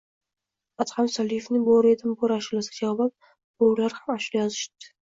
Adham 0.85 1.09
Soliyevning 1.17 1.67
"Bo'ri 1.69 1.93
edim, 1.99 2.17
bo'ri!" 2.23 2.39
ashulasiga 2.41 2.81
javoban 2.81 3.15
bo'rilar 3.15 3.99
ham 4.01 4.15
ashula 4.19 4.45
yozishibdi 4.47 4.97